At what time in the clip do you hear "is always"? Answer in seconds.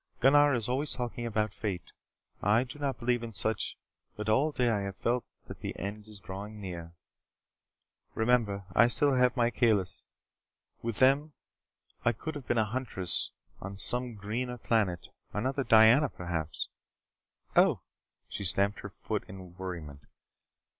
0.55-0.93